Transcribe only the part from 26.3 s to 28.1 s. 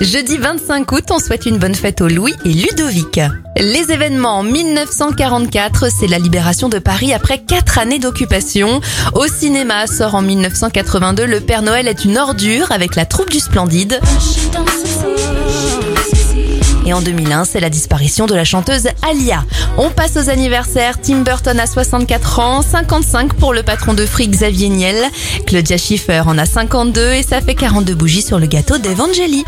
a 52 et ça fait 42